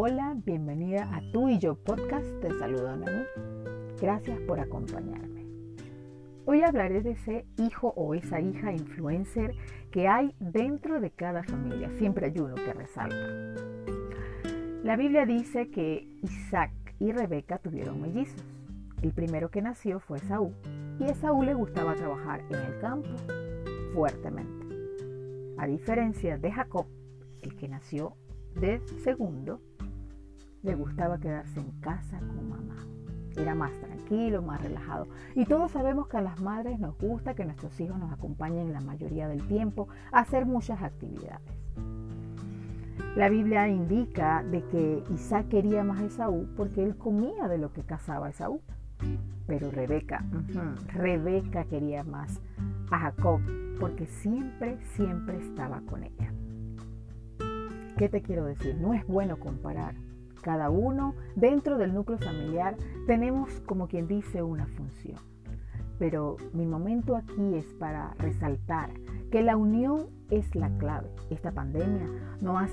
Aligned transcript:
familia, 0.00 1.08
a 1.12 1.20
tú 1.32 1.48
y 1.48 1.58
yo 1.58 1.74
podcast. 1.74 2.24
Te 2.40 2.56
saludo 2.56 2.88
a 2.88 2.96
mí. 2.96 3.06
Gracias 4.00 4.38
por 4.42 4.60
acompañarme. 4.60 5.44
Hoy 6.46 6.62
hablaré 6.62 7.02
de 7.02 7.10
ese 7.10 7.46
hijo 7.56 7.92
o 7.96 8.14
esa 8.14 8.40
hija 8.40 8.72
influencer 8.72 9.56
que 9.90 10.06
hay 10.06 10.34
dentro 10.38 11.00
de 11.00 11.10
cada 11.10 11.42
familia. 11.42 11.90
Siempre 11.98 12.26
hay 12.26 12.38
uno 12.38 12.54
que 12.54 12.72
resalta. 12.72 13.16
La 14.84 14.96
Biblia 14.96 15.26
dice 15.26 15.68
que 15.70 16.06
Isaac 16.22 16.72
y 17.00 17.10
Rebeca 17.10 17.58
tuvieron 17.58 18.00
mellizos. 18.00 18.44
El 19.02 19.12
primero 19.12 19.50
que 19.50 19.62
nació 19.62 19.98
fue 19.98 20.20
Saúl 20.20 20.54
y 21.00 21.04
a 21.04 21.14
Saúl 21.14 21.46
le 21.46 21.54
gustaba 21.54 21.96
trabajar 21.96 22.44
en 22.50 22.54
el 22.54 22.78
campo 22.80 23.08
fuertemente. 23.94 24.64
A 25.58 25.66
diferencia 25.66 26.38
de 26.38 26.52
Jacob, 26.52 26.86
el 27.42 27.56
que 27.56 27.68
nació 27.68 28.14
de 28.54 28.80
segundo, 29.02 29.60
le 30.62 30.74
gustaba 30.74 31.18
quedarse 31.18 31.60
en 31.60 31.70
casa 31.80 32.18
con 32.18 32.48
mamá. 32.48 32.86
Era 33.36 33.54
más 33.54 33.72
tranquilo, 33.80 34.42
más 34.42 34.62
relajado. 34.62 35.06
Y 35.34 35.44
todos 35.44 35.70
sabemos 35.70 36.08
que 36.08 36.16
a 36.16 36.22
las 36.22 36.40
madres 36.40 36.80
nos 36.80 36.98
gusta 36.98 37.34
que 37.34 37.44
nuestros 37.44 37.78
hijos 37.80 37.98
nos 37.98 38.12
acompañen 38.12 38.72
la 38.72 38.80
mayoría 38.80 39.28
del 39.28 39.46
tiempo 39.46 39.88
a 40.10 40.20
hacer 40.20 40.44
muchas 40.44 40.82
actividades. 40.82 41.58
La 43.16 43.28
Biblia 43.28 43.68
indica 43.68 44.42
de 44.42 44.64
que 44.64 45.04
Isaac 45.10 45.48
quería 45.48 45.84
más 45.84 46.00
a 46.00 46.04
Esaú 46.04 46.48
porque 46.56 46.82
él 46.82 46.96
comía 46.96 47.48
de 47.48 47.58
lo 47.58 47.72
que 47.72 47.82
cazaba 47.82 48.30
Esaú. 48.30 48.60
Pero 49.46 49.70
Rebeca, 49.70 50.24
Rebeca 50.92 51.64
quería 51.64 52.02
más 52.04 52.40
a 52.90 52.98
Jacob 52.98 53.40
porque 53.78 54.06
siempre, 54.06 54.78
siempre 54.96 55.38
estaba 55.38 55.80
con 55.82 56.02
ella. 56.02 56.32
¿Qué 57.96 58.08
te 58.08 58.22
quiero 58.22 58.44
decir? 58.44 58.76
No 58.76 58.94
es 58.94 59.06
bueno 59.06 59.38
comparar. 59.38 59.94
Cada 60.48 60.70
uno 60.70 61.14
dentro 61.36 61.76
del 61.76 61.92
núcleo 61.92 62.16
familiar 62.16 62.74
tenemos, 63.06 63.60
como 63.66 63.86
quien 63.86 64.08
dice, 64.08 64.42
una 64.42 64.66
función. 64.66 65.18
Pero 65.98 66.38
mi 66.54 66.64
momento 66.64 67.16
aquí 67.16 67.54
es 67.54 67.66
para 67.74 68.14
resaltar 68.14 68.88
que 69.30 69.42
la 69.42 69.58
unión 69.58 70.06
es 70.30 70.54
la 70.54 70.70
clave. 70.78 71.10
Esta 71.28 71.52
pandemia 71.52 72.08
nos 72.40 72.62
ha 72.62 72.68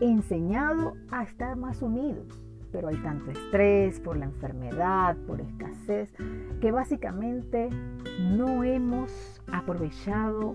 enseñado 0.00 0.94
a 1.10 1.22
estar 1.24 1.54
más 1.54 1.82
unidos, 1.82 2.42
pero 2.72 2.88
hay 2.88 2.96
tanto 3.02 3.30
estrés 3.30 4.00
por 4.00 4.16
la 4.16 4.24
enfermedad, 4.24 5.18
por 5.26 5.42
escasez, 5.42 6.10
que 6.62 6.72
básicamente 6.72 7.68
no 8.22 8.64
hemos 8.64 9.42
aprovechado 9.52 10.54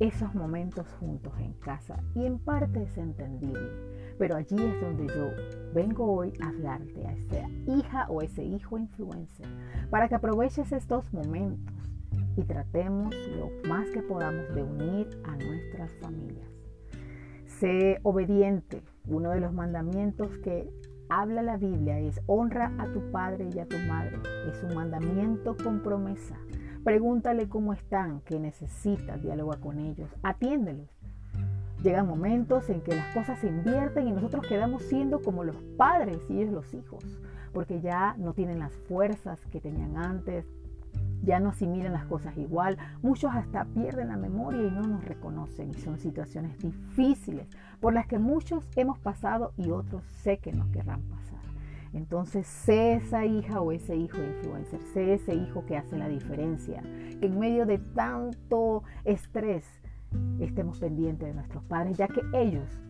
esos 0.00 0.34
momentos 0.34 0.86
juntos 0.98 1.32
en 1.38 1.52
casa 1.54 2.02
y 2.14 2.26
en 2.26 2.38
parte 2.38 2.82
es 2.82 2.96
entendible. 2.96 3.70
Pero 4.18 4.36
allí 4.36 4.56
es 4.56 4.80
donde 4.80 5.06
yo 5.08 5.28
vengo 5.74 6.12
hoy 6.12 6.32
a 6.40 6.48
hablarte 6.48 7.06
a 7.06 7.12
esa 7.12 7.48
hija 7.66 8.06
o 8.08 8.22
ese 8.22 8.44
hijo 8.44 8.78
influencer 8.78 9.46
para 9.90 10.08
que 10.08 10.14
aproveches 10.14 10.72
estos 10.72 11.12
momentos 11.12 11.74
y 12.36 12.42
tratemos 12.44 13.14
lo 13.36 13.50
más 13.68 13.88
que 13.90 14.02
podamos 14.02 14.54
de 14.54 14.62
unir 14.62 15.08
a 15.24 15.36
nuestras 15.36 15.92
familias. 16.00 16.48
Sé 17.46 18.00
obediente. 18.02 18.82
Uno 19.06 19.30
de 19.30 19.40
los 19.40 19.52
mandamientos 19.52 20.38
que 20.38 20.70
habla 21.08 21.42
la 21.42 21.56
Biblia 21.56 21.98
es 21.98 22.20
honra 22.26 22.72
a 22.78 22.86
tu 22.86 23.10
padre 23.10 23.48
y 23.54 23.58
a 23.58 23.66
tu 23.66 23.76
madre. 23.78 24.18
Es 24.48 24.62
un 24.62 24.74
mandamiento 24.74 25.56
con 25.62 25.82
promesa. 25.82 26.36
Pregúntale 26.84 27.48
cómo 27.48 27.72
están, 27.72 28.22
qué 28.22 28.40
necesitas, 28.40 29.22
dialoga 29.22 29.56
con 29.60 29.78
ellos, 29.78 30.10
atiéndelos. 30.24 30.88
Llegan 31.80 32.08
momentos 32.08 32.68
en 32.70 32.80
que 32.80 32.96
las 32.96 33.14
cosas 33.14 33.38
se 33.38 33.46
invierten 33.46 34.08
y 34.08 34.12
nosotros 34.12 34.44
quedamos 34.48 34.82
siendo 34.82 35.22
como 35.22 35.44
los 35.44 35.62
padres 35.76 36.18
y 36.28 36.40
ellos 36.40 36.52
los 36.52 36.74
hijos, 36.74 37.04
porque 37.52 37.80
ya 37.80 38.16
no 38.18 38.32
tienen 38.32 38.58
las 38.58 38.72
fuerzas 38.72 39.40
que 39.52 39.60
tenían 39.60 39.96
antes, 39.96 40.44
ya 41.22 41.38
no 41.38 41.50
asimilan 41.50 41.92
las 41.92 42.06
cosas 42.06 42.36
igual, 42.36 42.76
muchos 43.00 43.30
hasta 43.32 43.64
pierden 43.64 44.08
la 44.08 44.16
memoria 44.16 44.66
y 44.66 44.70
no 44.72 44.82
nos 44.82 45.04
reconocen 45.04 45.70
y 45.70 45.74
son 45.74 46.00
situaciones 46.00 46.58
difíciles 46.58 47.46
por 47.80 47.94
las 47.94 48.08
que 48.08 48.18
muchos 48.18 48.68
hemos 48.74 48.98
pasado 48.98 49.52
y 49.56 49.70
otros 49.70 50.02
sé 50.22 50.38
que 50.38 50.52
nos 50.52 50.66
querrán 50.70 51.02
pasar. 51.02 51.51
Entonces, 51.92 52.46
sé 52.46 52.94
esa 52.94 53.24
hija 53.26 53.60
o 53.60 53.72
ese 53.72 53.96
hijo 53.96 54.18
influencer, 54.18 54.80
sé 54.94 55.14
ese 55.14 55.34
hijo 55.34 55.64
que 55.66 55.76
hace 55.76 55.98
la 55.98 56.08
diferencia, 56.08 56.82
que 57.20 57.26
en 57.26 57.38
medio 57.38 57.66
de 57.66 57.78
tanto 57.78 58.82
estrés 59.04 59.64
estemos 60.40 60.78
pendientes 60.78 61.28
de 61.28 61.34
nuestros 61.34 61.64
padres, 61.64 61.96
ya 61.96 62.08
que 62.08 62.22
ellos 62.34 62.80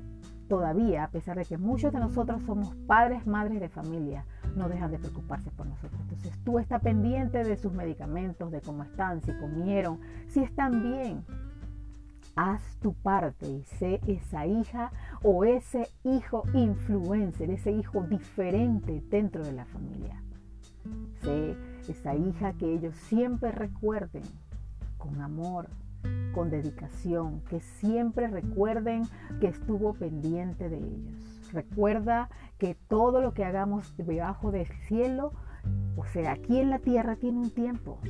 todavía, 0.49 1.05
a 1.05 1.11
pesar 1.11 1.37
de 1.39 1.45
que 1.45 1.57
muchos 1.57 1.93
de 1.93 1.99
nosotros 1.99 2.43
somos 2.43 2.75
padres, 2.87 3.27
madres 3.27 3.59
de 3.61 3.69
familia, 3.69 4.27
no 4.55 4.69
dejan 4.69 4.91
de 4.91 4.99
preocuparse 4.99 5.51
por 5.51 5.67
nosotros. 5.67 6.01
Entonces 6.03 6.39
tú 6.45 6.59
estás 6.59 6.83
pendiente 6.83 7.43
de 7.43 7.57
sus 7.57 7.73
medicamentos, 7.73 8.51
de 8.53 8.61
cómo 8.61 8.83
están, 8.83 9.23
si 9.23 9.33
comieron, 9.33 10.01
si 10.29 10.41
están 10.41 10.83
bien, 10.83 11.25
haz 12.37 12.63
tu 12.81 12.95
parte 12.95 13.49
y 13.49 13.63
sé 13.65 14.01
esa 14.07 14.47
hija 14.47 14.91
o 15.23 15.45
ese 15.45 15.89
hijo 16.05 16.45
influencer, 16.55 17.51
ese 17.51 17.73
hijo 17.73 18.03
diferente 18.03 19.03
dentro 19.09 19.45
de 19.45 19.53
la 19.53 19.65
familia. 19.67 20.23
Sé 21.23 21.57
esa 21.89 22.15
hija 22.15 22.53
que 22.55 22.73
ellos 22.73 22.97
siempre 22.97 23.53
recuerden 23.53 24.23
con 24.99 25.21
amor, 25.21 25.69
con 26.35 26.51
dedicación, 26.51 27.41
que 27.49 27.61
siempre 27.61 28.29
recuerden 28.29 29.05
que 29.41 29.49
estuvo 29.49 29.95
pendiente 29.95 30.69
de 30.69 30.79
ellos. 30.79 31.51
Recuerda 31.53 32.31
que 32.59 32.75
todo 32.75 33.21
lo 33.21 33.35
que 33.35 33.45
hagamos 33.45 33.95
debajo 33.97 34.51
del 34.51 34.69
cielo, 34.89 35.33
o 35.97 36.05
sea, 36.07 36.33
aquí 36.33 36.59
en 36.59 36.71
la 36.71 36.79
tierra 36.79 37.17
tiene 37.17 37.39
un 37.39 37.51
tiempo 37.51 38.01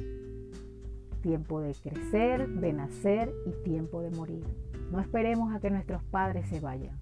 tiempo 1.23 1.61
de 1.61 1.75
crecer, 1.75 2.49
de 2.49 2.73
nacer 2.73 3.33
y 3.47 3.65
tiempo 3.65 4.03
de 4.03 4.11
morir. 4.11 4.45
No 4.91 5.01
esperemos 5.01 5.55
a 5.55 5.61
que 5.61 5.71
nuestros 5.71 6.03
padres 6.05 6.49
se 6.49 6.61
vayan 6.61 6.99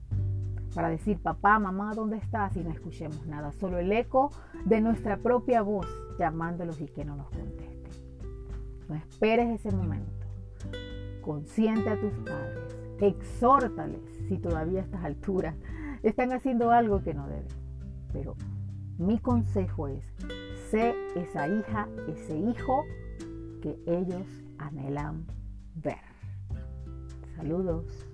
para 0.74 0.88
decir, 0.88 1.18
papá, 1.18 1.58
mamá, 1.58 1.92
¿dónde 1.94 2.16
estás? 2.16 2.56
Y 2.56 2.62
no 2.62 2.70
escuchemos 2.70 3.26
nada, 3.26 3.52
solo 3.52 3.78
el 3.78 3.90
eco 3.92 4.30
de 4.64 4.80
nuestra 4.80 5.16
propia 5.16 5.62
voz 5.62 5.86
llamándolos 6.18 6.80
y 6.80 6.86
que 6.86 7.04
no 7.04 7.16
nos 7.16 7.28
contesten. 7.30 7.90
No 8.88 8.94
esperes 8.94 9.48
ese 9.60 9.74
momento. 9.74 10.26
Consiente 11.22 11.90
a 11.90 12.00
tus 12.00 12.12
padres, 12.24 12.76
exhórtales 13.00 14.00
si 14.28 14.38
todavía 14.38 14.80
a 14.80 14.84
estas 14.84 15.04
alturas 15.04 15.54
están 16.02 16.32
haciendo 16.32 16.70
algo 16.70 17.02
que 17.02 17.14
no 17.14 17.26
deben. 17.26 17.48
Pero 18.12 18.36
mi 18.98 19.18
consejo 19.18 19.88
es, 19.88 20.04
sé 20.70 20.94
esa 21.16 21.48
hija, 21.48 21.88
ese 22.08 22.36
hijo 22.36 22.84
que 23.60 23.78
ellos 23.86 24.26
anhelan 24.58 25.26
ver. 25.76 25.98
Saludos. 27.36 28.06